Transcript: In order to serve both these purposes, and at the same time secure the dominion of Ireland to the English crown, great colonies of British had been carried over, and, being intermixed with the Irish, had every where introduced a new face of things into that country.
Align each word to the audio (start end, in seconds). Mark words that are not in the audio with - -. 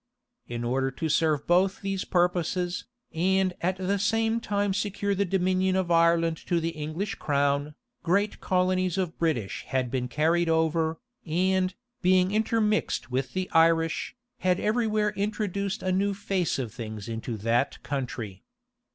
In 0.47 0.63
order 0.63 0.89
to 0.89 1.09
serve 1.09 1.45
both 1.45 1.81
these 1.83 2.05
purposes, 2.05 2.85
and 3.13 3.53
at 3.61 3.75
the 3.77 3.99
same 3.99 4.39
time 4.39 4.73
secure 4.73 5.13
the 5.13 5.25
dominion 5.25 5.75
of 5.75 5.91
Ireland 5.91 6.37
to 6.47 6.59
the 6.59 6.69
English 6.71 7.13
crown, 7.19 7.75
great 8.01 8.39
colonies 8.41 8.97
of 8.97 9.19
British 9.19 9.63
had 9.67 9.91
been 9.91 10.07
carried 10.07 10.49
over, 10.49 10.97
and, 11.23 11.75
being 12.01 12.31
intermixed 12.31 13.11
with 13.11 13.33
the 13.33 13.47
Irish, 13.51 14.15
had 14.39 14.59
every 14.59 14.87
where 14.87 15.11
introduced 15.11 15.83
a 15.83 15.91
new 15.91 16.15
face 16.15 16.57
of 16.57 16.73
things 16.73 17.07
into 17.07 17.37
that 17.37 17.83
country. 17.83 18.43